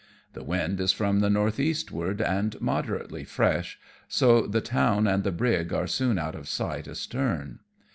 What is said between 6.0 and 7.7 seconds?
out of sight astern.